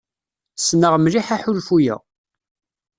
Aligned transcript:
Ssneɣ 0.61 0.93
mliḥ 0.99 1.27
aḥulfu-a. 1.35 1.95